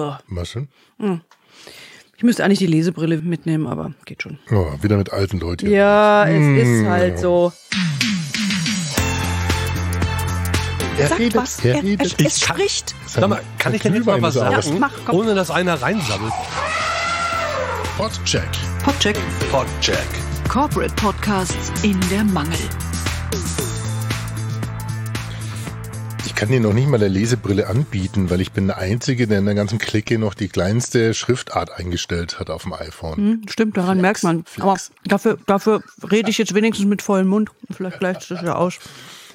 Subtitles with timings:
[0.00, 0.14] Oh.
[0.28, 0.68] Was schon?
[2.16, 4.38] Ich müsste eigentlich die Lesebrille mitnehmen, aber geht schon.
[4.52, 5.68] Oh, wieder mit alten Leuten.
[5.68, 6.56] Ja, es Mm.
[6.56, 7.52] ist halt so.
[10.98, 11.64] Er Sagt redet, was.
[11.64, 12.20] er Er, redet.
[12.20, 12.94] er, es spricht.
[13.06, 14.54] Sag mal, kann ich denn jetzt mal was sagen.
[14.74, 16.32] Ja, mach, ohne dass einer reinsammelt?
[17.96, 18.48] Podcheck.
[18.84, 19.16] Podcheck.
[19.50, 20.06] Podcheck.
[20.48, 22.58] Corporate Podcasts in der Mangel.
[26.38, 29.40] Ich kann dir noch nicht mal eine Lesebrille anbieten, weil ich bin der Einzige, der
[29.40, 33.16] in der ganzen Clique noch die kleinste Schriftart eingestellt hat auf dem iPhone.
[33.16, 34.44] Hm, stimmt, daran merkt man.
[34.60, 37.50] Aber dafür, dafür rede ich jetzt wenigstens mit vollem Mund.
[37.72, 38.78] Vielleicht gleicht das ja aus.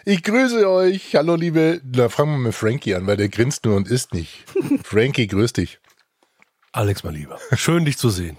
[0.05, 1.13] Ich grüße euch.
[1.13, 1.81] Hallo, liebe.
[1.83, 4.45] Da fangen wir mit Frankie an, weil der grinst nur und isst nicht.
[4.85, 5.79] Frankie, grüß dich.
[6.71, 7.37] Alex, mein Lieber.
[7.57, 8.37] Schön, dich zu sehen.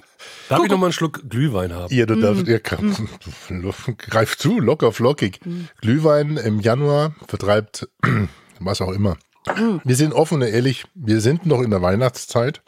[0.49, 1.95] Darf ich noch mal einen Schluck Glühwein haben?
[1.95, 2.97] Ja, du darfst, ja, komm,
[3.99, 5.41] greif zu, locker flockig.
[5.83, 7.89] Glühwein im Januar vertreibt
[8.65, 9.17] was auch immer.
[9.85, 12.63] Wir sind offen und ehrlich, wir sind noch in der Weihnachtszeit,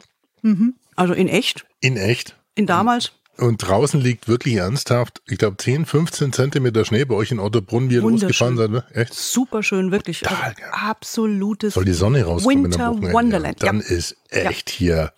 [0.95, 2.35] Also in echt, in echt.
[2.55, 3.13] in damals.
[3.37, 7.89] Und draußen liegt wirklich ernsthaft, ich glaube 10, 15 Zentimeter Schnee bei euch in Ottobrunn,
[7.89, 8.71] wie ihr losgefahren seid.
[8.71, 8.83] Ne?
[8.93, 9.13] Echt?
[9.13, 10.21] Super schön, wirklich.
[10.21, 11.75] Total Also absolutes.
[11.75, 13.01] Soll die Sonne rauskommen Winter am?
[13.13, 13.85] Wonderland, Dann ja.
[13.95, 15.13] ist echt hier,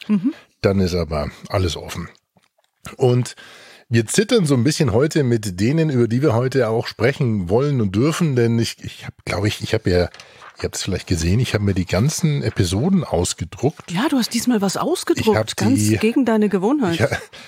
[0.61, 2.09] dann ist aber alles offen.
[2.97, 3.35] Und
[3.87, 7.79] wir zittern so ein bisschen heute mit denen, über die wir heute auch sprechen wollen
[7.79, 10.09] und dürfen, denn ich, ich habe, glaube ich, ich habe ja,
[10.63, 13.91] ihr habt es vielleicht gesehen, ich habe mir die ganzen Episoden ausgedruckt.
[13.91, 16.99] Ja, du hast diesmal was Ich ausgedruckt, ganz die- gegen deine Gewohnheit.
[16.99, 17.05] Ich,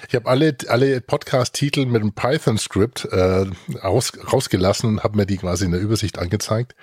[0.09, 3.45] ich habe alle, alle Podcast-Titel mit einem Python-Skript äh,
[3.82, 6.76] aus, rausgelassen und habe mir die quasi in der Übersicht angezeigt.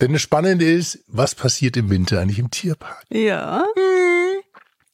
[0.00, 3.02] Denn das Spannende ist, was passiert im Winter eigentlich im Tierpark?
[3.10, 3.64] Ja.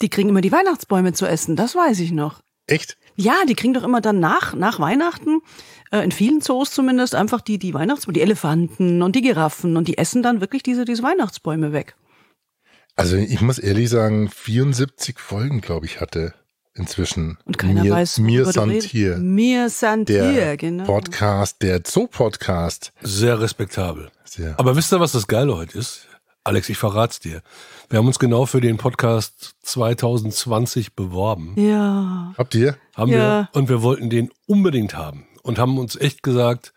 [0.01, 2.41] Die kriegen immer die Weihnachtsbäume zu essen, das weiß ich noch.
[2.67, 2.97] Echt?
[3.17, 5.41] Ja, die kriegen doch immer dann nach, nach Weihnachten,
[5.93, 9.87] äh, in vielen Zoos zumindest, einfach die, die Weihnachtsbäume, die Elefanten und die Giraffen und
[9.87, 11.95] die essen dann wirklich diese, diese Weihnachtsbäume weg.
[12.97, 16.35] Also ich muss ehrlich sagen, 74 Folgen, glaube ich, hatte
[16.75, 17.39] inzwischen.
[17.45, 18.55] Und keiner mir, weiß, Mir redest.
[18.55, 19.17] Santier.
[19.19, 20.85] Mir Santier, Der genau.
[20.85, 22.93] Podcast, der Zoo-Podcast.
[23.03, 24.11] Sehr respektabel.
[24.25, 24.59] Sehr.
[24.59, 26.07] Aber wisst ihr, was das Geile heute ist?
[26.45, 27.41] Alex, ich verrat's dir.
[27.89, 31.55] Wir haben uns genau für den Podcast 2020 beworben.
[31.57, 32.33] Ja.
[32.37, 32.77] Habt ihr?
[32.97, 33.19] Haben Ja.
[33.19, 33.49] wir.
[33.61, 35.27] Und wir wollten den unbedingt haben.
[35.43, 36.73] Und haben uns echt gesagt,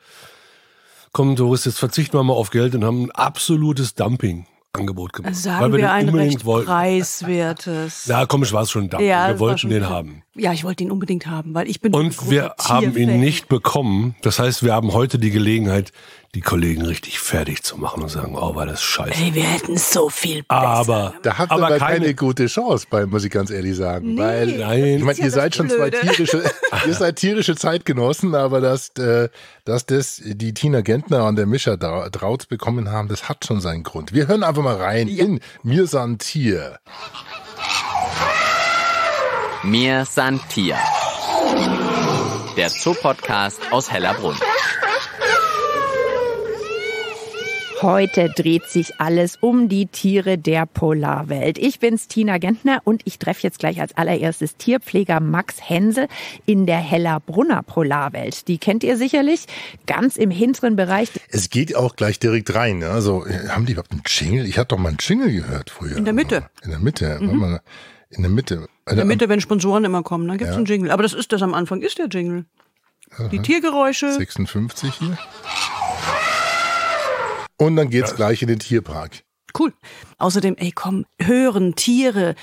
[1.11, 5.29] komm, Doris, jetzt verzichten wir mal auf Geld und haben ein absolutes Dumping-Angebot gemacht.
[5.29, 6.67] Also Sagen wir, den ein unbedingt recht wollten.
[6.67, 8.05] preiswertes.
[8.05, 9.07] Ja, komisch war es schon Dumping.
[9.07, 10.23] Ja, wir wollten den haben.
[10.35, 14.15] Ja, ich wollte ihn unbedingt haben, weil ich bin Und wir haben ihn nicht bekommen.
[14.21, 15.91] Das heißt, wir haben heute die Gelegenheit,
[16.35, 19.13] die Kollegen richtig fertig zu machen und sagen, oh, war das scheiße.
[19.23, 20.61] Ey, wir hätten so viel besser.
[20.61, 24.15] aber, Da habt ihr aber keine, keine gute Chance bei, muss ich ganz ehrlich sagen.
[24.15, 24.21] Nee.
[24.21, 24.83] Weil, Nein.
[24.97, 26.43] ich meine, ja ihr seid schon zwei tierische,
[26.85, 29.29] ihr seid tierische Zeitgenossen, aber dass, äh,
[29.63, 33.61] dass das die Tina Gentner und der Mischa Dra- Trautz bekommen haben, das hat schon
[33.61, 34.11] seinen Grund.
[34.13, 36.79] Wir hören einfach mal rein in Mir san Tier.
[39.63, 40.77] Mir san Tier.
[42.57, 44.35] Der Zoopodcast aus Hellerbrunn.
[47.85, 51.59] Heute dreht sich alles um die Tiere der Polarwelt.
[51.59, 56.07] Ich bin's, Tina Gentner, und ich treffe jetzt gleich als allererstes Tierpfleger Max Hensel
[56.47, 58.47] in der Hellerbrunner Polarwelt.
[58.47, 59.45] Die kennt ihr sicherlich,
[59.85, 61.11] ganz im hinteren Bereich.
[61.29, 62.79] Es geht auch gleich direkt rein.
[62.79, 62.89] ne?
[62.89, 64.47] Also, äh, haben die überhaupt einen Jingle?
[64.47, 65.95] Ich hatte doch mal einen Jingle gehört früher.
[65.95, 66.49] In der Mitte.
[66.63, 67.19] In der Mitte.
[67.21, 67.61] Mal.
[68.09, 68.67] In der Mitte.
[68.89, 70.89] In der Mitte, wenn Sponsoren immer kommen, dann gibt's einen Jingle.
[70.89, 72.45] Aber das ist das am Anfang, ist der Jingle.
[73.31, 74.11] Die Tiergeräusche.
[74.11, 75.17] 56 hier.
[77.57, 79.23] Und dann geht's gleich in den Tierpark.
[79.57, 79.73] Cool.
[80.17, 82.35] Außerdem, ey, komm, hören, Tiere,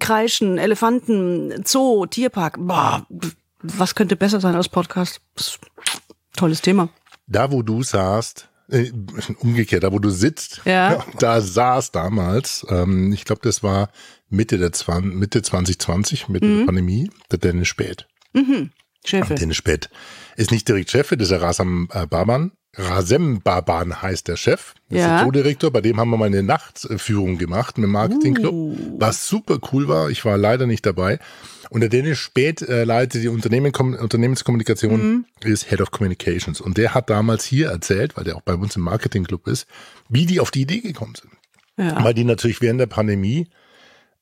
[0.00, 2.56] kreischen, Elefanten, Zoo, Tierpark.
[2.58, 3.06] Boah,
[3.62, 5.20] was könnte besser sein als Podcast?
[5.36, 5.58] Pss,
[6.36, 6.88] Tolles Thema.
[7.28, 8.90] Da, wo du saßt, äh,
[9.38, 11.04] umgekehrt, da, wo du sitzt, Ja.
[11.20, 13.90] da saß damals, ähm, ich glaube, das war
[14.28, 16.58] Mitte der Zwan Mitte 2020, Mitte Mhm.
[16.58, 18.08] der Pandemie, der Dennis Spät.
[19.04, 19.34] Chefe.
[19.36, 19.88] Dennis Spät
[20.36, 22.52] ist nicht direkt Chef, das ist der Rasam äh, Baban.
[22.76, 24.74] Rasem Baban heißt der Chef.
[24.90, 25.16] Ist Ja.
[25.18, 25.70] der Zoodirektor.
[25.70, 28.52] Bei dem haben wir mal eine Nachtführung gemacht mit dem Marketingclub.
[28.52, 28.96] Uh.
[28.98, 30.10] Was super cool war.
[30.10, 31.18] Ich war leider nicht dabei.
[31.70, 35.24] Und der Dennis Spät äh, leitet die Unternehmen, Unternehmenskommunikation, Mhm.
[35.42, 36.60] ist Head of Communications.
[36.60, 39.66] Und der hat damals hier erzählt, weil der auch bei uns im Marketingclub ist,
[40.08, 41.32] wie die auf die Idee gekommen sind.
[41.78, 42.02] Ja.
[42.04, 43.48] Weil die natürlich während der Pandemie,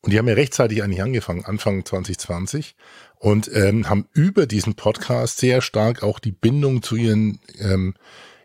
[0.01, 2.77] und die haben ja rechtzeitig eigentlich angefangen, Anfang 2020,
[3.19, 7.95] und ähm, haben über diesen Podcast sehr stark auch die Bindung zu ihren, ähm,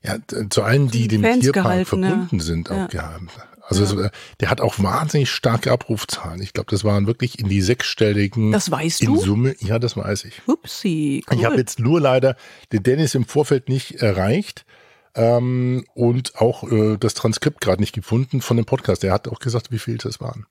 [0.04, 0.18] ja,
[0.50, 2.10] zu allen, die dem Fans Tierpark gehalten, ja.
[2.10, 2.88] verbunden sind, auch Ja.
[2.88, 3.32] gehabt.
[3.70, 4.10] Also so, äh,
[4.40, 6.42] der hat auch wahnsinnig starke Abrufzahlen.
[6.42, 8.52] Ich glaube, das waren wirklich in die sechsstelligen.
[8.52, 9.18] Das weißt in du?
[9.20, 10.42] Summe, ja, das weiß ich.
[10.48, 11.24] Upsi.
[11.30, 11.38] Cool.
[11.38, 12.36] Ich habe jetzt nur leider
[12.72, 14.66] den Dennis im Vorfeld nicht erreicht
[15.14, 19.04] ähm, und auch äh, das Transkript gerade nicht gefunden von dem Podcast.
[19.04, 20.48] Er hat auch gesagt, wie viel das waren.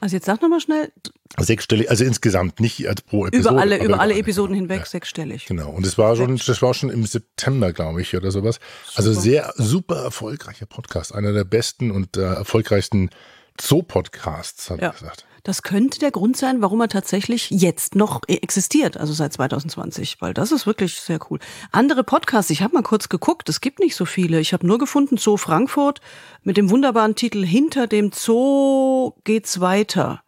[0.00, 0.92] Also jetzt sag nochmal schnell,
[1.36, 3.50] Sechsstellig, also insgesamt, nicht als pro Episode.
[3.50, 4.22] Über alle, über alle genau.
[4.22, 5.46] Episoden hinweg sechsstellig.
[5.46, 5.70] Genau.
[5.70, 8.58] Und es war schon, das war schon im September, glaube ich, oder sowas.
[8.94, 11.14] Also sehr super erfolgreicher Podcast.
[11.14, 13.10] Einer der besten und äh, erfolgreichsten
[13.60, 14.88] Zoo-Podcasts, hat Ja.
[14.88, 15.24] er gesagt.
[15.44, 20.34] Das könnte der Grund sein, warum er tatsächlich jetzt noch existiert, also seit 2020, weil
[20.34, 21.38] das ist wirklich sehr cool.
[21.72, 24.40] Andere Podcasts, ich habe mal kurz geguckt, es gibt nicht so viele.
[24.40, 26.00] Ich habe nur gefunden Zoo Frankfurt
[26.42, 30.22] mit dem wunderbaren Titel Hinter dem Zoo geht's weiter.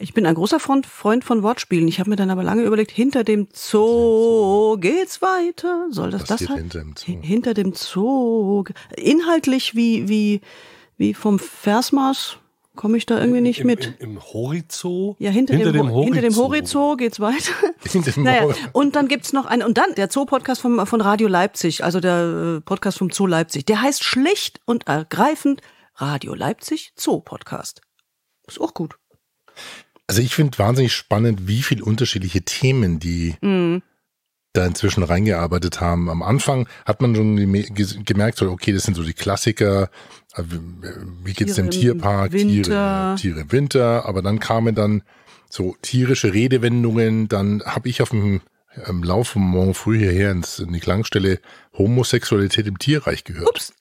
[0.00, 1.88] Ich bin ein großer Freund, Freund von Wortspielen.
[1.88, 5.86] Ich habe mir dann aber lange überlegt, hinter dem Zoo geht's weiter.
[5.90, 6.58] Soll das das halt?
[6.58, 7.06] hinter dem Zoo.
[7.06, 8.64] Hi- Hinter dem Zoo.
[8.96, 10.40] Inhaltlich wie, wie,
[10.96, 12.36] wie vom Versmaß
[12.78, 13.96] komme ich da irgendwie nicht Im, mit.
[13.98, 15.16] Im, im Horizo?
[15.18, 16.78] Ja, hinter, dem, dem Ho- hinter dem Horizo.
[16.80, 17.52] Horizo geht's weiter.
[17.84, 21.26] Hinter dem naja, und dann gibt's noch einen, und dann der Zoo-Podcast vom, von Radio
[21.28, 23.66] Leipzig, also der äh, Podcast vom Zoo Leipzig.
[23.66, 25.60] Der heißt schlicht und ergreifend
[25.96, 27.82] Radio Leipzig Zoo-Podcast.
[28.46, 28.94] Ist auch gut.
[30.06, 33.82] Also ich finde wahnsinnig spannend, wie viele unterschiedliche Themen die Mhm.
[34.58, 36.10] Da inzwischen reingearbeitet haben.
[36.10, 39.90] Am Anfang hat man schon geme- ge- gemerkt, okay, das sind so die Klassiker.
[40.36, 40.42] äh,
[41.24, 42.32] Wie geht's Tiere dem im Tierpark?
[42.32, 43.14] Winter.
[43.16, 44.06] Tiere, Tiere im Winter.
[44.06, 45.02] Aber dann kamen dann
[45.50, 47.28] so tierische Redewendungen.
[47.28, 48.40] Dann habe ich auf dem
[48.86, 51.40] im Lauf vom Morgen früh hierher ins, in die Klangstelle
[51.76, 53.48] Homosexualität im Tierreich gehört.
[53.48, 53.72] Ups.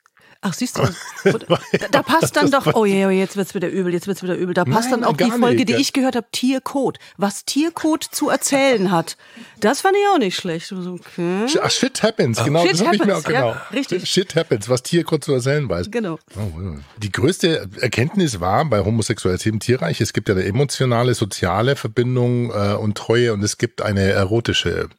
[0.42, 0.84] Ach, siehst du,
[1.24, 1.39] da,
[1.92, 4.36] da passt dann doch, oh je, oh je, jetzt wird's wieder übel, jetzt wird's wieder
[4.36, 4.54] übel.
[4.54, 5.69] Da passt Nein, dann auch die Folge, nicht.
[5.69, 7.00] die ich gehört habe, Tiercode.
[7.18, 9.18] Was Tiercode zu erzählen hat.
[9.60, 10.72] Das fand ich auch nicht schlecht.
[10.72, 11.48] Okay.
[11.62, 13.57] Ach, shit happens, genau, Shit das habe ich mir auch happens, ja, genau.
[13.74, 14.10] richtig.
[14.10, 15.89] Shit happens, was Tier kurz zu erzählen weiß.
[15.89, 16.19] Genau.
[16.36, 16.75] Oh, ja.
[16.98, 22.51] Die größte Erkenntnis war bei Homosexualität im Tierreich, es gibt ja eine emotionale, soziale Verbindung
[22.51, 24.90] äh, und Treue und es gibt eine erotische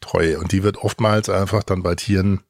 [0.00, 2.40] Treue und die wird oftmals einfach dann bei Tieren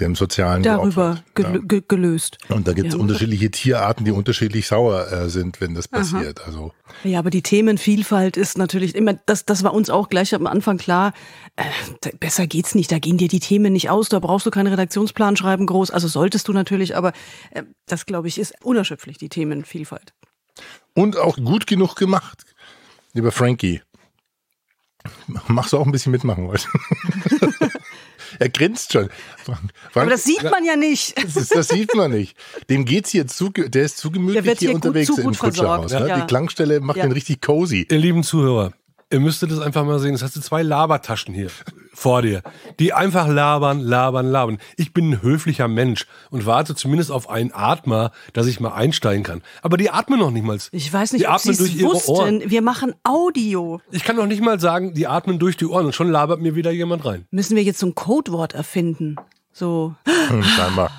[0.00, 1.62] dem sozialen Darüber geopfert.
[1.62, 2.38] gelö- ge gelöst.
[2.48, 2.56] Ja.
[2.56, 3.00] Und da gibt es Ja.
[3.00, 6.44] unterschiedliche Tierarten, die unterschiedlich sauer äh, sind, wenn das passiert.
[6.46, 6.72] Also
[7.04, 10.78] Ja, aber die Themenvielfalt ist natürlich immer, das, das war uns auch gleich am Anfang
[10.78, 11.12] klar.
[11.56, 14.66] Äh, besser geht's nicht, da gehen dir die Themen nicht aus, da brauchst du keinen
[14.68, 15.90] Redaktionsplan schreiben groß.
[15.90, 17.12] Also solltest du natürlich, aber
[17.52, 20.12] äh, das glaube ich ist unerschöpflich, die Themenvielfalt.
[20.94, 22.44] und auch gut genug gemacht,
[23.12, 23.80] lieber Frankie.
[25.48, 26.66] Machst du auch ein bisschen mitmachen heute?
[28.38, 29.08] er grinst schon.
[29.44, 29.58] Frank,
[29.92, 31.14] Frank, Aber das sieht man ja nicht.
[31.24, 32.36] Das, ist, das sieht man nicht.
[32.70, 35.20] Dem geht's hier zu, der ist zu gemütlich Der wird hier hier gut- unterwegs zu
[35.20, 35.92] im gut Kutscherhaus.
[35.92, 36.08] Ne?
[36.08, 36.20] Ja.
[36.20, 37.04] Die Klangstelle macht Ja.
[37.04, 37.86] den richtig cozy.
[37.90, 38.72] Ihr lieben Zuhörer,
[39.14, 40.12] ihr müsstet das einfach mal sehen.
[40.14, 41.48] Es hast du zwei Labertaschen hier
[41.94, 42.42] vor dir,
[42.80, 44.58] die einfach labern, labern, labern.
[44.76, 49.22] Ich bin ein höflicher Mensch und warte zumindest auf einen Atmer, dass ich mal einsteigen
[49.22, 49.42] kann.
[49.62, 50.58] Aber die atmen noch nicht mal.
[50.72, 52.10] Ich weiß nicht, die ob atmen Sie durch ihre wussten.
[52.10, 52.50] Ohren.
[52.50, 53.80] Wir machen Audio.
[53.92, 56.56] Ich kann noch nicht mal sagen, die atmen durch die Ohren und schon labert mir
[56.56, 57.26] wieder jemand rein.
[57.30, 59.16] Müssen wir jetzt so ein Codewort erfinden?
[59.52, 59.94] So,
[60.28, 60.90] Hm, scheinbar.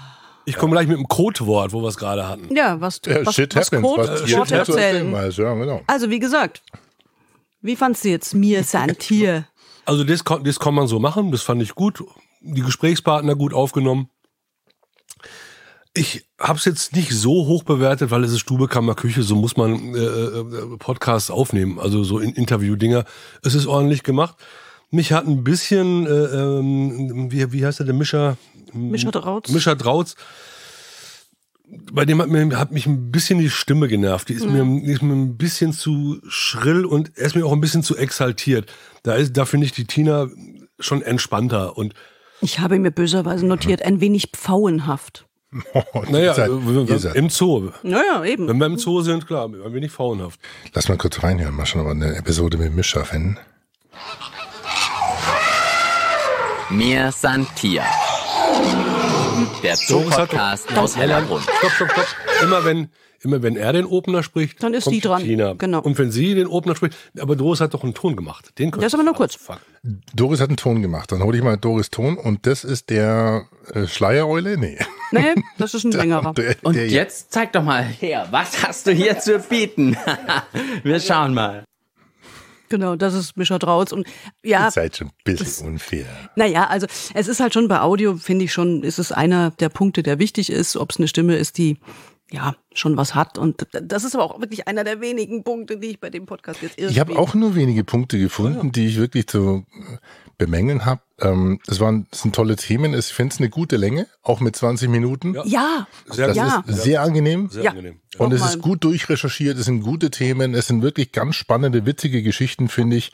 [0.45, 2.55] Ich komme gleich mit einem Codewort, wo wir es gerade hatten.
[2.55, 3.81] ja, was, Ja, was, shit was happens.
[3.81, 5.11] Code, was zu erzählen erzählen.
[5.11, 5.37] weiß.
[5.37, 5.81] Ja, genau.
[5.87, 6.61] Also, wie gesagt,
[7.65, 9.47] wie fandst du jetzt mir sein Tier?
[9.85, 12.03] Also das, das kann man so machen, das fand ich gut.
[12.41, 14.09] Die Gesprächspartner gut aufgenommen.
[15.97, 19.35] Ich habe es jetzt nicht so hoch bewertet, weil es ist Stube, Kammer, Küche, so
[19.35, 23.05] muss man äh, äh, Podcasts aufnehmen, also so in Interview-Dinger.
[23.43, 24.35] Es ist ordentlich gemacht.
[24.91, 28.37] Mich hat ein bisschen, äh, ähm, wie, wie heißt der, der Mischer?
[28.73, 29.49] Mischer Drautz?
[29.49, 30.15] Mischer Drautz.
[31.91, 34.29] Bei dem hat, mir, hat mich ein bisschen die Stimme genervt.
[34.29, 37.51] Die ist, mir, die ist mir ein bisschen zu schrill und er ist mir auch
[37.53, 38.71] ein bisschen zu exaltiert.
[39.03, 40.27] Da, ist, da finde ich die Tina
[40.79, 41.77] schon entspannter.
[41.77, 41.93] Und
[42.41, 45.25] Ich habe mir böserweise notiert, ein wenig pfauenhaft.
[46.09, 47.71] naja, seid- äh, seid- im Zoo.
[47.81, 48.47] Naja, eben.
[48.47, 50.39] Wenn wir im Zoo sind, klar, ein wenig faulenhaft.
[50.73, 51.55] Lass mal kurz reinhören.
[51.55, 53.37] Mal schon aber eine Episode mit Mischa finden.
[56.69, 57.47] Mir san
[59.63, 61.41] Der Zoo-Podcast Doris aus Hellerbrunn.
[61.41, 62.05] Stopp, stopp, stopp.
[62.43, 62.89] Immer wenn,
[63.21, 65.23] immer wenn er den Opener spricht, Dann ist kommt die dran.
[65.23, 65.53] Tina.
[65.53, 65.81] Genau.
[65.81, 68.57] Und wenn sie den Opener spricht, aber Doris hat doch einen Ton gemacht.
[68.59, 69.35] Den Das ist aber nur kurz.
[69.35, 69.59] Fuck.
[70.13, 71.11] Doris hat einen Ton gemacht.
[71.11, 74.57] Dann hole ich mal Doris Ton und das ist der äh, Schleiereule?
[74.57, 74.77] Nee.
[75.11, 76.33] Nee, das ist ein längerer.
[76.33, 79.97] Der, Und der, jetzt zeig doch mal her, was hast du hier zu bieten?
[80.83, 81.63] Wir schauen mal.
[82.69, 83.91] Genau, das ist Mischer Drautz.
[83.91, 84.07] Und
[84.43, 86.05] ja, Ihr seid schon ein bisschen unfair.
[86.35, 89.69] naja, also es ist halt schon bei Audio, finde ich schon, ist es einer der
[89.69, 91.77] Punkte, der wichtig ist, ob es eine Stimme ist, die
[92.31, 93.37] ja schon was hat.
[93.37, 96.61] Und das ist aber auch wirklich einer der wenigen Punkte, die ich bei dem Podcast
[96.61, 96.93] jetzt irgendwie.
[96.93, 99.97] Ich habe auch nur wenige Punkte gefunden, die ich wirklich zu äh,
[100.37, 101.01] bemängeln habe.
[101.19, 102.93] Ähm, das, waren, das sind tolle Themen.
[102.93, 105.35] Ich finde es eine gute Länge, auch mit 20 Minuten.
[105.35, 105.43] Ja.
[105.45, 106.63] Ja, Sehr Das ja.
[106.67, 107.49] ist sehr angenehm.
[107.49, 107.71] Sehr Ja.
[107.71, 107.99] angenehm.
[108.17, 112.23] Und es ist gut durchrecherchiert, es sind gute Themen, es sind wirklich ganz spannende, witzige
[112.23, 113.11] Geschichten, finde ich.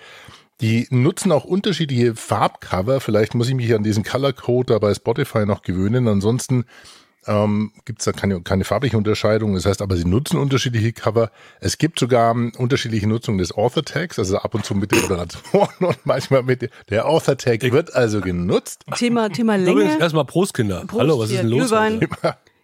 [0.61, 2.99] Die nutzen auch unterschiedliche Farbcover.
[3.01, 6.07] Vielleicht muss ich mich an diesen Color Code da bei Spotify noch gewöhnen.
[6.07, 6.65] Ansonsten
[7.27, 9.53] ähm, gibt es da keine, keine farbliche Unterscheidung.
[9.53, 11.31] Das heißt aber, sie nutzen unterschiedliche Cover.
[11.59, 15.01] Es gibt sogar ähm, unterschiedliche Nutzung des Author Tags, also ab und zu mit den
[15.01, 18.85] Moderatoren und manchmal mit dem, der Author Tag wird also genutzt.
[18.95, 19.99] Thema, Thema Übrigens Länge.
[19.99, 20.85] erstmal Prost, Kinder.
[20.85, 21.69] Prost Hallo, was ist denn los?
[21.69, 22.07] Glühwein.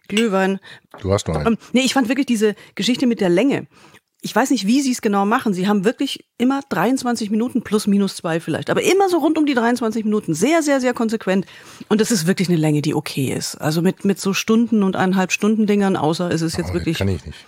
[0.08, 0.58] Glühwein.
[1.00, 1.46] Du hast noch einen.
[1.46, 3.66] Ähm, nee, ich fand wirklich diese Geschichte mit der Länge.
[4.20, 5.54] Ich weiß nicht, wie sie es genau machen.
[5.54, 8.68] Sie haben wirklich immer 23 Minuten plus minus zwei vielleicht.
[8.68, 10.34] Aber immer so rund um die 23 Minuten.
[10.34, 11.46] Sehr, sehr, sehr konsequent.
[11.88, 13.54] Und das ist wirklich eine Länge, die okay ist.
[13.56, 16.98] Also mit, mit so Stunden und eineinhalb Stunden Dingern, außer ist es jetzt Oh, wirklich,
[16.98, 17.38] Kann ich nicht.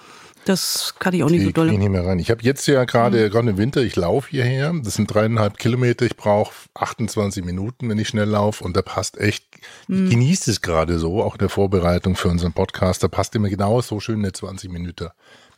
[0.45, 1.77] das kann ich auch nicht so Ich kriege doll.
[1.77, 2.21] nicht mehr rein.
[2.21, 3.31] Ich habe jetzt ja gerade, Mhm.
[3.33, 4.73] gerade im Winter, ich laufe hierher.
[4.85, 6.07] Das sind dreieinhalb Kilometer.
[6.07, 8.63] Ich brauche 28 Minuten, wenn ich schnell laufe.
[8.63, 9.45] Und da passt echt,
[9.89, 10.05] Mhm.
[10.05, 13.03] ich genieße es gerade so, auch in der Vorbereitung für unseren Podcast.
[13.03, 15.09] Da passt immer genau so schön eine 20 Minuten.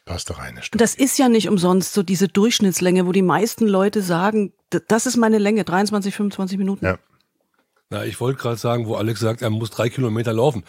[0.04, 0.58] Passt da rein.
[0.72, 4.52] Das ist ja nicht umsonst so diese Durchschnittslänge, wo die meisten Leute sagen,
[4.88, 6.84] das ist meine Länge, 23, 25 Minuten.
[6.84, 6.98] Ja.
[7.90, 10.64] Na, ich wollte gerade sagen, wo Alex sagt, er muss drei Kilometer laufen.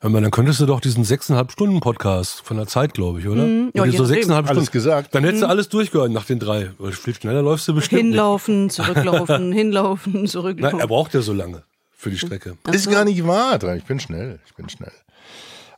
[0.00, 3.44] Hör dann könntest du doch diesen sechseinhalb Stunden Podcast von der Zeit, glaube ich, oder?
[3.44, 3.70] Mhm.
[3.72, 4.72] Ja, so sechseinhalb Alles Stunden.
[4.72, 5.14] gesagt.
[5.14, 6.72] Dann hättest du alles durchgehört nach den drei.
[6.78, 10.32] Weil viel schneller läufst du bestimmt Hinlaufen, zurücklaufen, hinlaufen, nicht.
[10.32, 10.78] zurücklaufen.
[10.78, 11.62] Nein, er braucht ja so lange
[11.92, 12.56] für die Strecke.
[12.72, 13.62] Ist gar nicht wahr.
[13.76, 14.40] Ich bin schnell.
[14.44, 14.90] Ich bin schnell.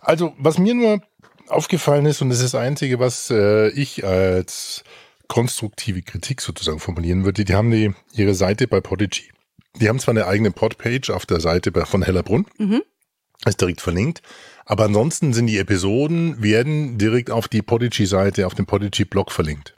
[0.01, 1.03] Also, was mir nur
[1.49, 4.85] aufgefallen ist, und das ist das Einzige, was äh, ich als
[5.29, 9.31] konstruktive Kritik sozusagen formulieren würde, die haben die, ihre Seite bei Podigy.
[9.81, 12.47] Die haben zwar eine eigene Podpage auf der Seite von Hellerbrunn,
[13.47, 14.23] ist direkt verlinkt,
[14.65, 19.75] aber ansonsten sind die Episoden, werden direkt auf die Podigy-Seite, auf den Podigy-Blog verlinkt.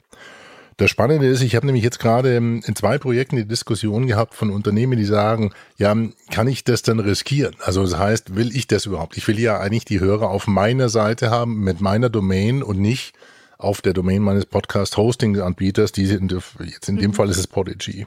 [0.77, 4.35] Das Spannende ist, ich habe nämlich jetzt gerade ähm, in zwei Projekten die Diskussion gehabt
[4.35, 5.95] von Unternehmen, die sagen, ja,
[6.29, 7.55] kann ich das dann riskieren?
[7.63, 9.17] Also das heißt, will ich das überhaupt?
[9.17, 13.15] Ich will ja eigentlich die Hörer auf meiner Seite haben, mit meiner Domain und nicht
[13.57, 15.93] auf der Domain meines Podcast-Hosting-Anbieters.
[15.93, 16.31] Die sind,
[16.63, 18.05] jetzt in dem Fall ist es Podigy.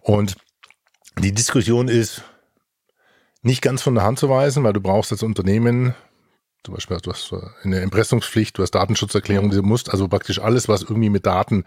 [0.00, 0.36] Und
[1.18, 2.22] die Diskussion ist
[3.42, 5.96] nicht ganz von der Hand zu weisen, weil du brauchst als Unternehmen
[6.66, 7.32] zum Beispiel du hast
[7.62, 11.64] eine Impressumspflicht, du hast Datenschutzerklärung, du musst also praktisch alles, was irgendwie mit Daten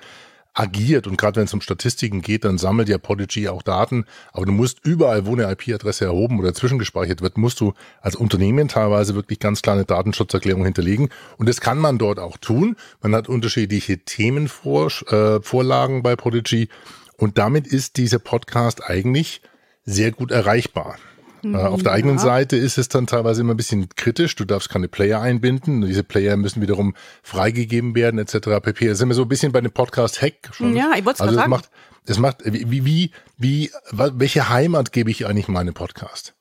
[0.53, 4.03] agiert und gerade wenn es um Statistiken geht, dann sammelt ja Podigy auch Daten,
[4.33, 8.67] aber du musst überall, wo eine IP-Adresse erhoben oder zwischengespeichert wird, musst du als Unternehmen
[8.67, 12.75] teilweise wirklich ganz klar eine Datenschutzerklärung hinterlegen und das kann man dort auch tun.
[13.01, 16.67] Man hat unterschiedliche Themenvorlagen bei Podigy
[17.15, 19.41] und damit ist dieser Podcast eigentlich
[19.85, 20.97] sehr gut erreichbar.
[21.43, 24.35] Äh, Auf der eigenen Seite ist es dann teilweise immer ein bisschen kritisch.
[24.35, 25.81] Du darfst keine Player einbinden.
[25.81, 28.61] Diese Player müssen wiederum freigegeben werden, etc.
[28.61, 28.87] pp.
[28.87, 30.75] Da sind wir so ein bisschen bei dem Podcast-Hack schon.
[30.75, 31.49] Ja, ich also grad es sagen.
[31.49, 31.69] macht,
[32.05, 36.33] es macht, wie, wie, wie, welche Heimat gebe ich eigentlich meinem Podcast?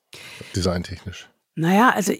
[0.55, 1.29] Designtechnisch.
[1.55, 2.13] Naja, also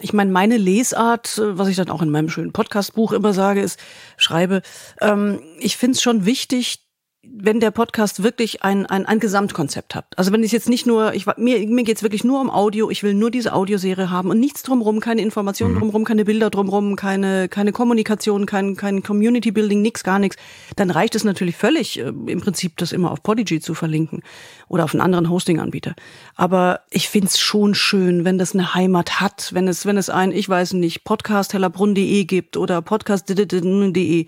[0.00, 3.78] ich meine, meine Lesart, was ich dann auch in meinem schönen Podcastbuch immer sage, ist,
[4.16, 4.62] schreibe,
[5.00, 6.80] ähm, ich finde es schon wichtig,
[7.24, 10.06] wenn der Podcast wirklich ein, ein, ein Gesamtkonzept hat.
[10.16, 13.04] Also wenn es jetzt nicht nur, ich, mir, mir geht's wirklich nur um Audio, ich
[13.04, 17.48] will nur diese Audioserie haben und nichts drumrum, keine Informationen drumrum, keine Bilder drumrum, keine,
[17.48, 20.36] keine Kommunikation, kein, kein Community Building, nix, gar nichts,
[20.74, 24.22] dann reicht es natürlich völlig, äh, im Prinzip das immer auf Podigy zu verlinken
[24.66, 25.94] oder auf einen anderen Hosting-Anbieter.
[26.34, 30.32] Aber ich find's schon schön, wenn das eine Heimat hat, wenn es, wenn es ein,
[30.32, 34.26] ich weiß nicht, podcast-hellerbrunn.de gibt oder podcast.de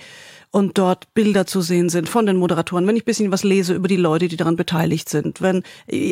[0.55, 3.89] und dort Bilder zu sehen sind von den Moderatoren, wenn ich bisschen was lese über
[3.89, 5.65] die Leute, die daran beteiligt sind, wenn,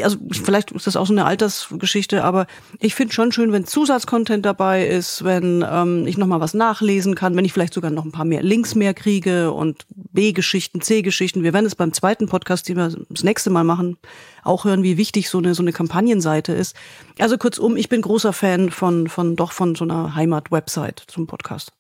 [0.02, 2.48] also vielleicht ist das auch so eine Altersgeschichte, aber
[2.80, 7.36] ich finde schon schön, wenn Zusatzcontent dabei ist, wenn ähm, ich nochmal was nachlesen kann,
[7.36, 11.44] wenn ich vielleicht sogar noch ein paar mehr Links mehr kriege und B-Geschichten, C-Geschichten.
[11.44, 13.96] Wir werden es beim zweiten Podcast, den wir das nächste Mal machen,
[14.42, 16.74] auch hören, wie wichtig so eine, so eine Kampagnenseite ist.
[17.20, 21.70] Also kurzum, ich bin großer Fan von, von, doch von so einer Heimat-Website zum Podcast.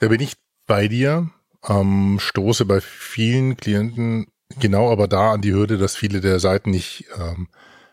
[0.00, 0.32] Da bin ich
[0.68, 1.28] bei dir,
[1.68, 4.28] ähm, stoße bei vielen Klienten
[4.60, 7.48] genau aber da an die Hürde, dass viele der Seiten nicht ähm,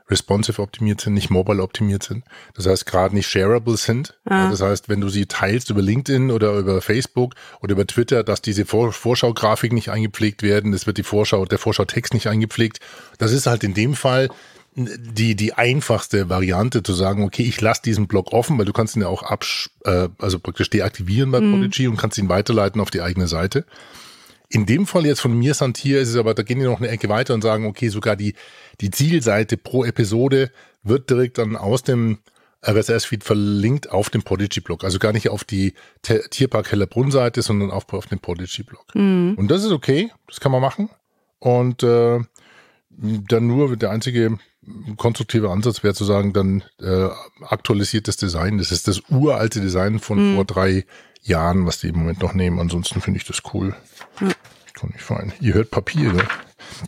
[0.10, 2.26] responsive optimiert sind, nicht mobile optimiert sind.
[2.54, 4.20] Das heißt, gerade nicht shareable sind.
[4.26, 4.52] Ah.
[4.52, 8.42] Das heißt, wenn du sie teilst über LinkedIn oder über Facebook oder über Twitter, dass
[8.42, 12.80] diese Vor Vorschaugrafik nicht eingepflegt werden, es wird die Vorschau, der Vorschautext nicht eingepflegt.
[13.18, 14.30] Das ist halt in dem Fall
[14.76, 18.96] die, die einfachste Variante zu sagen, okay, ich lasse diesen Blog offen, weil du kannst
[18.96, 22.92] ihn ja auch absch äh, also praktisch deaktivieren bei Podigy und kannst ihn weiterleiten auf
[22.92, 23.66] die eigene Seite.
[24.50, 26.90] In dem Fall jetzt von mir Santier ist es aber, da gehen die noch eine
[26.90, 28.36] Ecke weiter und sagen, okay, sogar die,
[28.82, 30.52] die Zielseite pro Episode
[30.84, 32.20] wird direkt dann aus dem
[32.68, 34.84] RSS-Feed verlinkt auf dem Podigy-Blog.
[34.84, 38.86] Also gar nicht auf die Tierpark Hellerbrunn-Seite, sondern auf, auf den Podigy-Blog.
[39.38, 40.90] Und das ist okay, das kann man machen.
[41.40, 42.20] Und äh,
[42.98, 44.38] dann nur der einzige
[44.98, 47.08] konstruktive Ansatz wäre zu sagen, dann äh,
[47.42, 48.58] aktualisiertes Design.
[48.58, 50.86] Das ist das uralte Design von vor drei
[51.22, 52.60] Jahren, was die im Moment noch nehmen.
[52.60, 53.76] Ansonsten finde ich das cool.
[54.74, 55.34] Kann ich fein.
[55.40, 56.24] Ihr hört Papier, ne?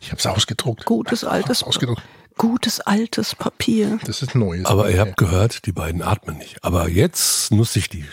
[0.01, 0.85] Ich habe es ausgedruckt.
[0.85, 2.01] Gutes altes Ausgedruckt.
[2.37, 3.97] Gutes altes Papier.
[4.05, 4.65] Das ist neues.
[4.65, 6.63] Aber ihr habt gehört, die beiden atmen nicht.
[6.63, 8.05] Aber jetzt nutze ich die,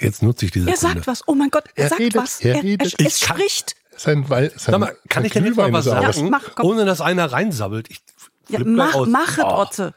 [0.00, 1.26] jetzt nutze ich diese Er sagt was.
[1.26, 2.40] Oh mein Gott, er, Er sagt redet, was.
[2.40, 2.94] er er, redet.
[3.00, 3.74] er, Ich es kann- spricht.
[4.02, 6.02] Sein, Wei- sein, Sag mal, kann sein ich denn jetzt mal was aus.
[6.02, 7.88] Ja, sagen, mach, ohne dass einer reinsabbelt?
[7.90, 8.00] Ich
[8.48, 9.08] Ja, mach, aus.
[9.08, 9.94] mach es, Oh, Otze.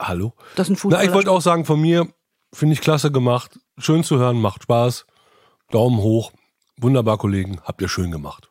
[0.00, 0.34] Hallo?
[0.56, 1.04] Das ist ein Na, Fußballer.
[1.04, 2.08] ich wollte auch sagen, von mir
[2.52, 3.58] finde ich klasse gemacht.
[3.78, 5.06] Schön zu hören, macht Spaß.
[5.70, 6.32] Daumen hoch.
[6.78, 7.60] Wunderbar, Kollegen.
[7.64, 8.50] Habt ihr schön gemacht.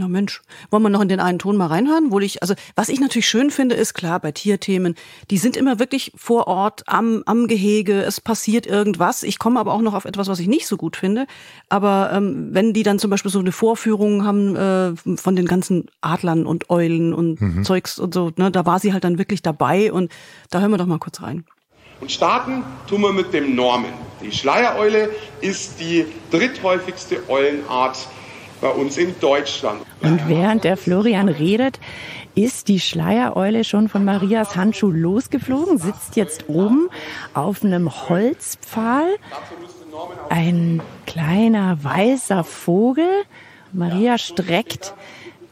[0.00, 2.12] Na Mensch, wollen wir noch in den einen Ton mal reinhören?
[2.12, 4.94] Wo ich, also was ich natürlich schön finde, ist klar, bei Tierthemen,
[5.28, 9.24] die sind immer wirklich vor Ort am, am Gehege, es passiert irgendwas.
[9.24, 11.26] Ich komme aber auch noch auf etwas, was ich nicht so gut finde.
[11.68, 15.86] Aber ähm, wenn die dann zum Beispiel so eine Vorführung haben äh, von den ganzen
[16.00, 19.92] Adlern und Eulen und Zeugs und so, ne, da war sie halt dann wirklich dabei
[19.92, 20.12] und
[20.50, 21.44] da hören wir doch mal kurz rein.
[22.00, 23.92] Und starten tun wir mit dem Norman.
[24.22, 27.98] Die Schleiereule ist die dritthäufigste Eulenart
[28.60, 29.82] bei uns in Deutschland.
[30.02, 31.78] Und während der Florian redet,
[32.34, 36.88] ist die Schleiereule schon von Marias Handschuh losgeflogen, sitzt jetzt oben
[37.34, 39.16] auf einem Holzpfahl.
[40.28, 43.08] Ein kleiner weißer Vogel.
[43.72, 44.94] Maria streckt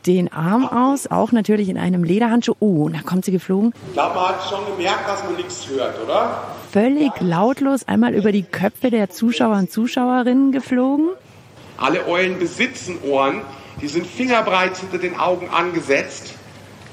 [0.07, 2.55] den Arm aus, auch natürlich in einem Lederhandschuh.
[2.61, 3.73] Oh, da kommt sie geflogen.
[3.89, 6.43] Ich glaube, man hat schon gemerkt, dass man nichts hört, oder?
[6.71, 11.09] Völlig lautlos einmal über die Köpfe der Zuschauer und Zuschauerinnen geflogen.
[11.77, 13.43] Alle Eulen besitzen Ohren,
[13.81, 16.35] die sind fingerbreit hinter den Augen angesetzt.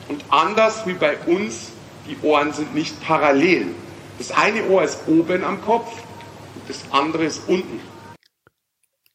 [0.09, 1.71] Und anders wie bei uns,
[2.07, 3.67] die Ohren sind nicht parallel.
[4.17, 5.91] Das eine Ohr ist oben am Kopf,
[6.55, 7.79] und das andere ist unten.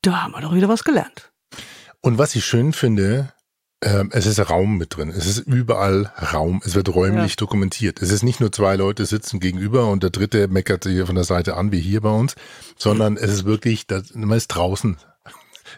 [0.03, 1.31] Da haben wir doch wieder was gelernt.
[2.01, 3.33] Und was ich schön finde,
[3.83, 5.11] ähm, es ist Raum mit drin.
[5.11, 6.61] Es ist überall Raum.
[6.65, 8.03] Es wird räumlich dokumentiert.
[8.03, 11.25] Es ist nicht nur zwei Leute sitzen gegenüber und der dritte meckert hier von der
[11.25, 12.35] Seite an, wie hier bei uns,
[12.77, 14.97] sondern es ist wirklich, das, man ist draußen.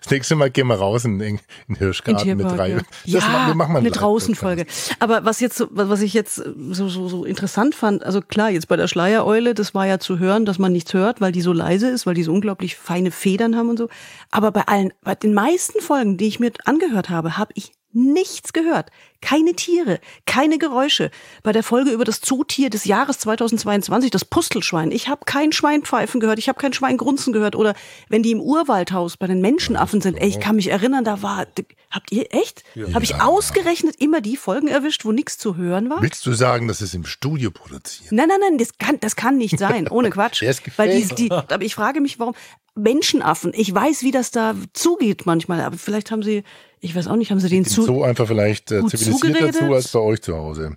[0.03, 1.39] Das nächste Mal gehen wir raus in, in
[1.69, 2.69] den Hirschgarten mit drei.
[2.71, 4.67] Ja, Das ja machen- wir machen mal eine Draußenfolge.
[4.99, 8.69] Aber was jetzt, so- was ich jetzt so, so, so interessant fand, also klar, jetzt
[8.69, 11.53] bei der Schleiereule, das war ja zu hören, dass man nichts hört, weil die so
[11.53, 13.89] leise ist, weil die so unglaublich feine Federn haben und so.
[14.31, 18.53] Aber bei allen, bei den meisten Folgen, die ich mir angehört habe, habe ich nichts
[18.53, 18.91] gehört.
[19.23, 21.11] Keine Tiere, keine Geräusche.
[21.43, 25.83] Bei der Folge über das Zootier des Jahres 2022, das Pustelschwein, ich habe kein Schwein
[25.83, 27.55] pfeifen gehört, ich habe kein Schwein grunzen gehört.
[27.55, 27.75] Oder
[28.09, 31.47] wenn die im Urwaldhaus bei den Menschenaffen sind, ey, ich kann mich erinnern, da war,
[31.91, 32.65] habt ihr echt?
[32.95, 36.01] Habe ich ausgerechnet immer die Folgen erwischt, wo nichts zu hören war?
[36.03, 38.13] Willst du sagen, dass es im Studio produziert?
[38.13, 40.41] Nein, nein, nein, das kann, das kann nicht sein, ohne Quatsch.
[40.43, 42.35] Der ist Weil die, die, aber ich frage mich, warum
[42.75, 46.45] Menschenaffen, ich weiß, wie das da zugeht manchmal, aber vielleicht haben sie,
[46.81, 49.71] ich weiß auch nicht, haben sie den zu, so einfach vielleicht äh, gut zivilisierter zugeredet?
[49.71, 50.77] zu als bei euch zu Hause.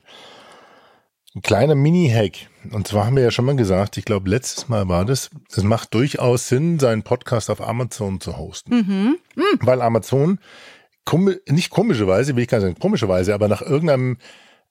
[1.36, 2.48] Ein kleiner Mini-Hack.
[2.72, 5.64] Und zwar haben wir ja schon mal gesagt, ich glaube, letztes Mal war das, es
[5.64, 8.76] macht durchaus Sinn, seinen Podcast auf Amazon zu hosten.
[8.76, 9.18] Mhm.
[9.62, 10.40] Weil Amazon,
[11.48, 14.18] nicht komischerweise, will ich gar nicht sagen komischerweise, aber nach irgendeinem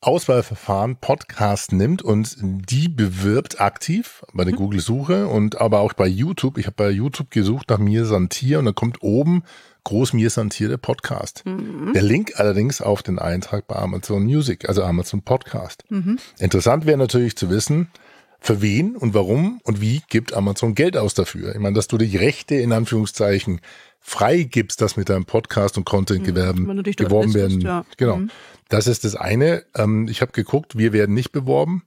[0.01, 4.48] Auswahlverfahren Podcast nimmt und die bewirbt aktiv bei Mhm.
[4.48, 6.59] der Google-Suche und aber auch bei YouTube.
[6.59, 9.42] Ich habe bei YouTube gesucht nach Mir Santier und dann kommt oben
[9.85, 11.42] groß Mir Santier der Podcast.
[11.45, 11.92] Mhm.
[11.92, 15.85] Der Link allerdings auf den Eintrag bei Amazon Music, also Amazon Podcast.
[15.88, 16.18] Mhm.
[16.38, 17.90] Interessant wäre natürlich zu wissen,
[18.40, 21.55] für wen und warum und wie gibt Amazon Geld aus dafür?
[21.55, 23.61] Ich meine, dass du die Rechte in Anführungszeichen
[24.01, 26.83] frei gibst, dass mit deinem Podcast und Content-Gewerben Mhm.
[26.83, 27.61] dort beworben werden.
[27.61, 27.85] ja.
[27.97, 28.16] Genau.
[28.16, 28.31] Mhm.
[28.68, 29.64] Das ist das eine.
[29.77, 31.83] Ähm, ich habe geguckt, wir werden nicht beworben.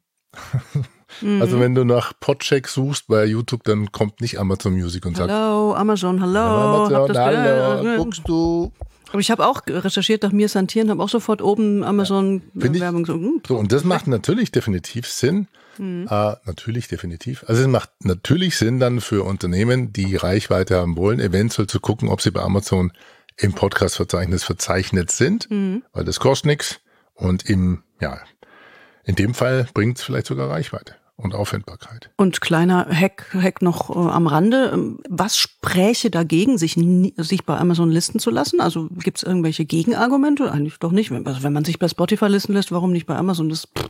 [1.39, 5.31] Also wenn du nach Podcheck suchst bei YouTube, dann kommt nicht Amazon Music und sagt,
[5.31, 8.71] Hallo, Amazon, hallo, Amazon, hab das hallo, guckst du.
[9.11, 13.05] Aber ich habe auch recherchiert nach mir Santieren, habe auch sofort oben Amazon ich- Werbung
[13.05, 13.13] so.
[13.13, 15.47] hm, So, und das macht natürlich definitiv Sinn.
[15.77, 16.07] Mhm.
[16.09, 17.43] Äh, natürlich definitiv.
[17.47, 22.09] Also es macht natürlich Sinn dann für Unternehmen, die Reichweite haben wollen, eventuell zu gucken,
[22.09, 22.91] ob sie bei Amazon
[23.37, 25.83] im Podcast-Verzeichnis verzeichnet sind, Mhm.
[25.93, 26.79] weil das kostet nichts.
[27.13, 28.19] Und im, ja,
[29.05, 32.09] in dem Fall bringt es vielleicht sogar Reichweite und Auffindbarkeit.
[32.17, 34.71] Und kleiner Hack, Hack noch äh, am Rande.
[34.73, 38.59] Ähm, Was spräche dagegen, sich, nie, sich bei Amazon listen zu lassen?
[38.59, 40.51] Also gibt es irgendwelche Gegenargumente?
[40.51, 41.11] Eigentlich doch nicht.
[41.11, 43.47] Wenn, also wenn man sich bei Spotify listen lässt, warum nicht bei Amazon?
[43.47, 43.89] Das, pff,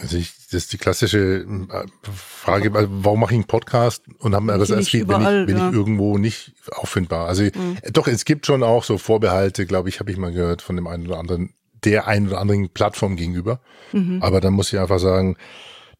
[0.00, 4.34] Also ich, das ist die klassische äh, Frage, weil warum mache ich einen Podcast und
[4.34, 5.64] habe ein Nicht RSS-Feed, wenn, ich, wenn ja.
[5.64, 5.70] Mhm.
[5.70, 7.28] ich irgendwo nicht auffindbar.
[7.28, 7.52] Also äh,
[7.92, 10.86] doch, es gibt schon auch so Vorbehalte, glaube ich, habe ich mal gehört von dem
[10.86, 11.52] einen oder anderen,
[11.84, 13.60] der einen oder anderen Plattform gegenüber.
[13.92, 14.18] Mhm.
[14.22, 15.36] Aber dann muss ich einfach sagen,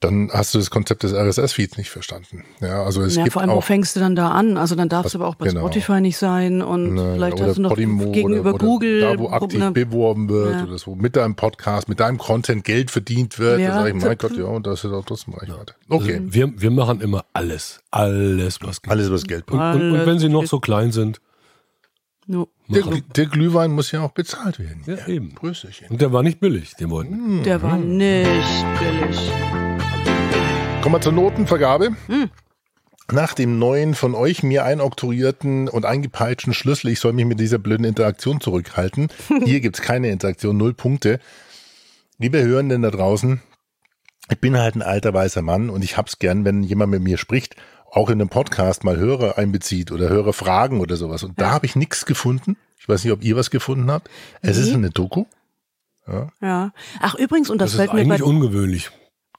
[0.01, 2.45] dann hast du das Konzept des RSS-Feeds nicht verstanden.
[2.61, 4.57] Ja, also es ja, gibt vor allem, wo auch fängst du dann da an?
[4.57, 5.61] Also dann darf es aber auch bei genau.
[5.61, 9.01] Spotify nicht sein und Ne, vielleicht oder hast du noch Podimo gegenüber oder, oder Google.
[9.01, 10.65] da, wo aktiv ne, beworben wird Ja.
[10.65, 13.61] oder so, mit deinem Podcast, mit deinem Content Geld verdient wird.
[13.61, 13.69] Ja.
[13.69, 15.75] Da sage ich, mein Gott, ja, und das ist auch trotzdem Reichweite.
[15.89, 17.79] Okay, Also wir, wir machen immer alles.
[17.93, 18.91] Alles, was geht.
[18.91, 19.63] alles was Geld bringt.
[19.63, 21.21] Und, und, und wenn sie noch so klein sind,
[22.27, 22.49] No.
[22.73, 22.85] Der,
[23.17, 24.83] der Glühwein muss ja auch bezahlt werden.
[24.87, 25.35] Ja, eben.
[25.35, 25.89] Prösterchen.
[25.89, 27.43] Und der war nicht billig, den wollten.
[27.43, 29.31] Der war nicht billig.
[30.81, 31.91] Kommen wir zur Notenvergabe.
[32.07, 32.31] Hm.
[33.13, 37.59] Nach dem neuen von euch mir einoktroyierten und eingepeitschten Schlüssel, ich soll mich mit dieser
[37.59, 39.09] blöden Interaktion zurückhalten.
[39.45, 41.21] Hier gibt's keine Interaktion, null Punkte.
[42.19, 43.43] Liebe Hörenden da draußen,
[44.31, 47.19] ich bin halt ein alter weißer Mann und ich hab's gern, wenn jemand mit mir
[47.19, 47.57] spricht,
[47.95, 51.23] auch in einem Podcast mal Hörer einbezieht oder Hörer fragen oder sowas.
[51.25, 52.57] Und da habe ich nichts gefunden.
[52.79, 54.09] Ich weiß nicht, ob ihr was gefunden habt.
[54.41, 54.75] Es ist Nee.
[54.75, 55.27] eine Doku.
[56.41, 56.73] Ja.
[57.01, 58.91] Ach, übrigens, und das, Das ist fällt mir bei eigentlich ungewöhnlich.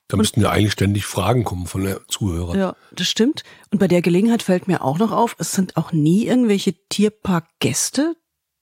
[0.08, 2.56] Da müssten ja eigentlich ständig Fragen kommen von der Zuhörer.
[2.56, 3.44] Ja, das stimmt.
[3.72, 8.16] Und bei der Gelegenheit fällt mir auch noch auf, es sind auch nie irgendwelche Tierparkgäste,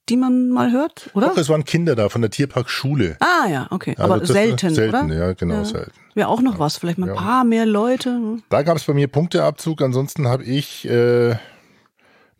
[0.08, 1.28] die man mal hört, oder?
[1.28, 3.16] Doch, es waren Kinder da von der Tierparkschule.
[3.20, 3.94] Ah ja, okay.
[3.96, 5.14] Also Aber das- selten, selten, oder?
[5.14, 5.92] ja, genau, selten.
[6.14, 7.20] Wäre auch noch was, vielleicht mal ein Ja.
[7.20, 8.18] paar mehr Leute.
[8.48, 9.80] Da gab es bei mir Punkteabzug.
[9.80, 11.38] Ansonsten habe ich äh, eine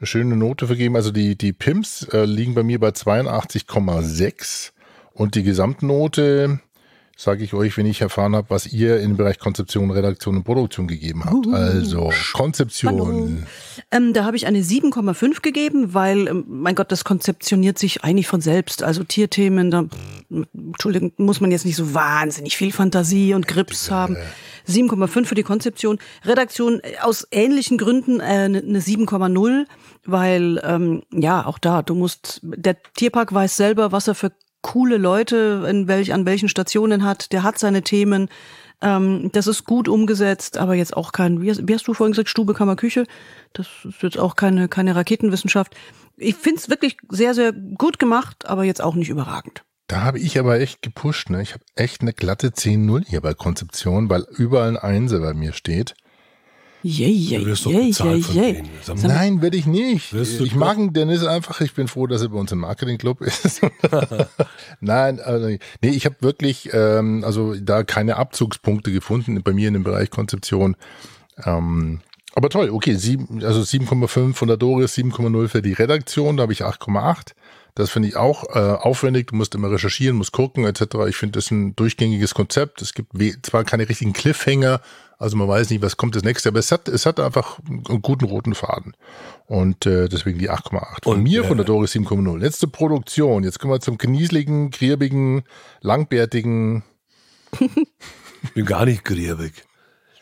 [0.02, 0.96] schöne Note vergeben.
[0.96, 4.72] Also die, die Pimps äh, liegen bei mir bei 82,6
[5.14, 6.60] und die Gesamtnote
[7.22, 10.88] sage ich euch, wenn ich erfahren habe, was ihr im Bereich Konzeption, Redaktion und Produktion
[10.88, 11.46] gegeben habt.
[11.46, 13.46] Also Konzeption.
[13.92, 18.26] Ähm, da habe ich eine 7,5 gegeben, weil, ähm, mein Gott, das konzeptioniert sich eigentlich
[18.26, 18.82] von selbst.
[18.82, 19.84] Also Tierthemen, da,
[20.52, 24.16] Entschuldigung, muss man jetzt nicht so wahnsinnig viel Fantasie und Grips haben.
[24.68, 25.98] 7,5 für die Konzeption.
[26.24, 29.66] Redaktion äh, aus ähnlichen Gründen äh, eine eine 7,0,
[30.04, 34.96] weil ähm, ja auch da du musst der Tierpark weiß selber, was er für coole
[34.96, 37.32] Leute in welch an welchen Stationen hat.
[37.32, 38.28] Der hat seine Themen.
[38.80, 42.12] Ähm, das ist gut umgesetzt, aber jetzt auch kein, wie hast, wie hast du vorhin
[42.12, 43.04] gesagt, Stube, Kammer, Küche.
[43.52, 45.76] Das ist jetzt auch keine, keine Raketenwissenschaft.
[46.16, 49.62] Ich find's wirklich sehr, sehr gut gemacht, aber jetzt auch nicht überragend.
[49.86, 51.30] Da habe ich aber echt gepusht.
[51.30, 51.42] Ne?
[51.42, 55.52] Ich habe echt eine glatte 10-0 hier bei Konzeption, weil überall ein Einser bei mir
[55.52, 55.94] steht.
[56.82, 58.68] Yay, yay, Du wirst doch yay, bezahlt von denen.
[59.02, 60.12] Nein, werde ich nicht.
[60.12, 61.60] Wirst du Ich mag den Dennis einfach.
[61.60, 63.60] Ich bin froh, dass er bei uns im Marketingclub ist.
[64.80, 69.74] Nein, also, nee, ich habe wirklich ähm, also da keine Abzugspunkte gefunden bei mir in
[69.74, 70.76] dem Bereich Konzeption.
[71.44, 72.00] Ähm,
[72.34, 76.52] aber toll, okay, sieben, also 7,5 von der Doris, 7,0 für die Redaktion, da habe
[76.52, 77.34] ich 8,8.
[77.74, 79.28] Das finde ich auch äh, aufwendig.
[79.28, 80.82] Du musst immer recherchieren, musst gucken etc.
[81.08, 82.82] Ich finde das ein durchgängiges Konzept.
[82.82, 83.12] Es gibt
[83.46, 84.80] zwar keine richtigen Cliffhanger,
[85.22, 88.02] also man weiß nicht, was kommt das nächste, aber es hat, es hat einfach einen
[88.02, 88.96] guten roten Faden.
[89.46, 91.04] Und äh, deswegen die 8,8.
[91.04, 92.38] Von Und, mir, äh, von der Doris 7,0.
[92.38, 93.44] Letzte Produktion.
[93.44, 95.44] Jetzt kommen wir zum kniesligen, griebigen,
[95.80, 96.82] langbärtigen.
[98.44, 99.52] Ich bin gar nicht griebig.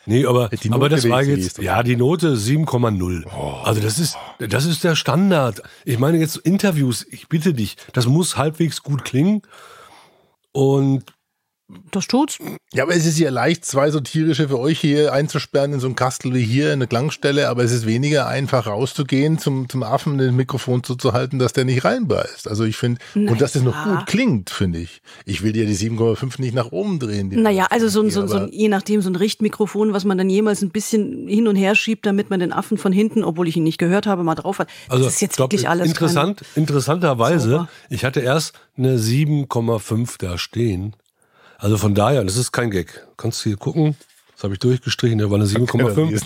[0.05, 3.27] Nee, aber, Die Note aber das war jetzt, ja, die Note 7,0.
[3.63, 5.61] Also das ist, das ist der Standard.
[5.85, 9.43] Ich meine jetzt Interviews, ich bitte dich, das muss halbwegs gut klingen.
[10.51, 11.03] Und
[11.91, 12.37] Das tut's.
[12.73, 15.87] Ja, aber es ist ja leicht, zwei so tierische für euch hier einzusperren in so
[15.87, 19.83] einem Kastel wie hier, in eine Klangstelle, aber es ist weniger einfach rauszugehen, zum, zum
[19.83, 22.47] Affen den Mikrofon zuzuhalten, dass der nicht reinbeißt.
[22.47, 25.01] Also ich finde, und dass das noch gut klingt, finde ich.
[25.25, 27.29] Ich will dir die 7,5 nicht nach oben drehen.
[27.41, 30.17] Naja, also so ein, so, ein- so ein, je nachdem, so ein Richtmikrofon, was man
[30.17, 33.47] dann jemals ein bisschen hin und her schiebt, damit man den Affen von hinten, obwohl
[33.49, 34.69] ich ihn nicht gehört habe, mal drauf hat.
[34.87, 37.69] also das ist jetzt glaub, wirklich alles interessant, interessanterweise, Sauber.
[37.89, 40.95] ich hatte erst eine 7,5 da stehen.
[41.61, 43.05] Also von daher, das ist kein Gag.
[43.17, 43.95] Kannst du hier gucken?
[44.33, 46.23] Das habe ich durchgestrichen, da war eine 7,5.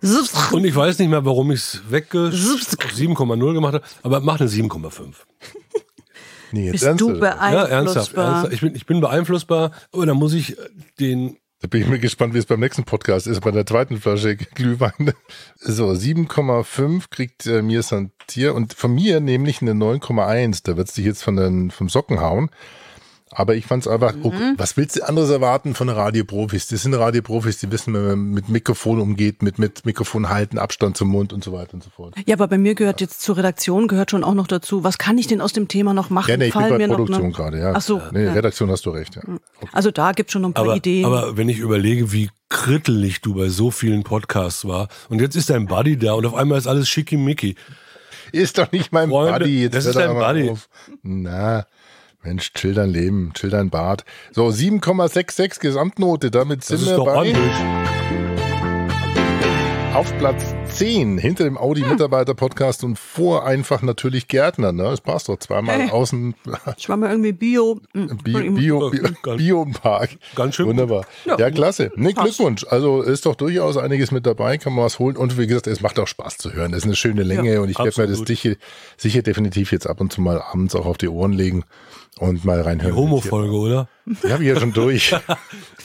[0.00, 4.40] Kein Und ich weiß nicht mehr, warum ich es wegge 7,0 gemacht habe, aber mach
[4.40, 5.12] eine 7,5.
[6.52, 7.10] Nee, jetzt Bist ernsthaft.
[7.10, 7.52] du beeinflussbar?
[7.52, 8.52] Ja, ernsthaft, ernsthaft.
[8.54, 10.68] Ich bin, ich bin beeinflussbar, aber da muss ich äh,
[10.98, 14.00] den Da bin ich mir gespannt, wie es beim nächsten Podcast ist, bei der zweiten
[14.00, 15.12] Flasche Glühwein.
[15.56, 20.60] So, 7,5 kriegt äh, mir Santier und von mir nämlich eine 9,1.
[20.64, 22.48] Da wird's dich jetzt von den, vom Socken hauen.
[23.38, 26.68] Aber ich fand's einfach, oh, was willst du anderes erwarten von Radioprofis?
[26.68, 30.96] Das sind Radioprofis, die wissen, wenn man mit Mikrofon umgeht, mit, mit Mikrofon halten, Abstand
[30.96, 32.14] zum Mund und so weiter und so fort.
[32.24, 34.84] Ja, aber bei mir gehört jetzt zur Redaktion gehört schon auch noch dazu.
[34.84, 36.30] Was kann ich denn aus dem Thema noch machen?
[36.30, 37.32] Ja, nee, ich bin Fallen bei noch, Produktion ne?
[37.32, 37.72] gerade, ja.
[37.74, 38.32] Ach so, Nee, ja.
[38.32, 39.22] Redaktion hast du recht, ja.
[39.70, 41.04] Also da gibt's schon noch ein paar Aber, Ideen.
[41.04, 45.50] aber wenn ich überlege, wie krittelig du bei so vielen Podcasts war und jetzt ist
[45.50, 47.54] dein Buddy da und auf einmal ist alles schickimicki.
[48.32, 49.62] Ist doch nicht mein Freunde, Buddy.
[49.62, 50.50] Jetzt das ist doch dein Buddy.
[50.50, 50.68] auf.
[51.02, 51.66] Na,
[52.26, 54.04] Mensch, chill dein Leben, chill dein Bart.
[54.32, 56.32] So, 7,66 Gesamtnote.
[56.32, 57.52] Damit sind wir bei ordentlich.
[59.94, 64.72] auf Platz 10 hinter dem Audi-Mitarbeiter-Podcast und vor einfach natürlich Gärtner.
[64.72, 64.82] Ne?
[64.84, 65.90] Das passt doch zweimal Hey.
[65.90, 66.34] außen
[66.76, 67.80] ich war mal irgendwie Bio.
[67.94, 70.10] hm, Bio, Bio, Bio, Ganz- Bio-Park.
[70.34, 70.66] ganz schön.
[70.66, 71.06] Wunderbar.
[71.24, 71.90] Ja, Ja, klasse.
[71.96, 72.12] Nee.
[72.12, 72.66] Glückwunsch.
[72.68, 75.16] Also ist doch durchaus einiges mit dabei, kann man was holen.
[75.16, 76.72] Und wie gesagt, es macht auch Spaß zu hören.
[76.72, 78.54] Das ist eine schöne Länge und ich werde mir das sicher,
[78.96, 81.64] sicher definitiv jetzt ab und zu mal abends auch auf die Ohren legen
[82.18, 82.96] und mal Die reinhören.
[82.96, 83.88] Homo-Folge, oder?
[84.06, 85.14] Die habe ich ja schon durch.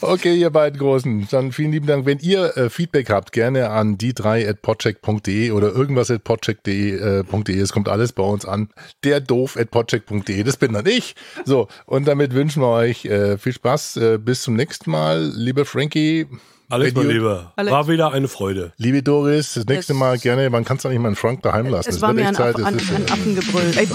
[0.03, 1.27] Okay, ihr beiden Großen.
[1.29, 2.07] Dann vielen lieben Dank.
[2.07, 7.21] Wenn ihr äh, Feedback habt, gerne an die drei at podcheck.de oder irgendwas at podcheck.de.
[7.21, 8.69] Äh, es kommt alles bei uns an.
[9.03, 11.15] Der doof at podcheck.de, das bin dann ich.
[11.45, 13.97] So, und damit wünschen wir euch äh, viel Spaß.
[13.97, 15.31] Äh, bis zum nächsten Mal.
[15.35, 16.27] Lieber Frankie,
[16.69, 17.71] Alex, mein Lieber, Alex.
[17.73, 18.71] war wieder eine Freude.
[18.77, 21.41] liebe Doris, das nächste Es- Mal gerne, man kann es doch nicht mal einen Frank
[21.43, 21.89] daheim lassen.
[21.89, 23.73] Es Es war mir echt ein, Zeit, Aff, es ein, ist, ein Affengebrüll.
[23.75, 23.87] Ey,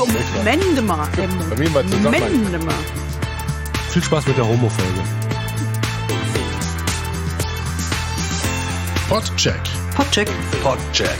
[0.45, 1.09] Mende mal.
[1.51, 2.11] Bei mir mal zusammen.
[2.11, 2.75] Mende mal.
[3.91, 5.01] Viel Spaß mit der Homo-Folge.
[9.09, 9.86] Podcheck.
[9.97, 10.29] Podcheck.
[10.63, 11.19] Podcheck.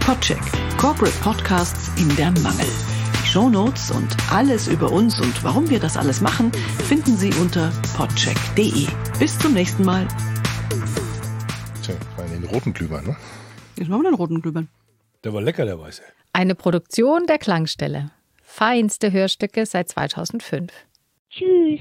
[0.00, 0.42] Podcheck.
[0.76, 2.66] Corporate Podcasts in der Mangel.
[3.14, 6.52] Die Shownotes und alles über uns und warum wir das alles machen,
[6.86, 8.86] finden Sie unter podcheck.de.
[9.18, 10.06] Bis zum nächsten Mal.
[11.82, 11.94] Tja,
[12.30, 13.16] den roten Glühwein, ne?
[13.76, 14.68] Jetzt machen wir den roten Glühwein.
[15.24, 16.02] Der war lecker, der Weiße.
[16.34, 18.10] Eine Produktion der Klangstelle.
[18.42, 20.70] Feinste Hörstücke seit 2005.
[21.30, 21.80] Tschüss.